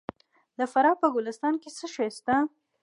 [0.57, 2.35] د فراه په ګلستان کې څه شی شته؟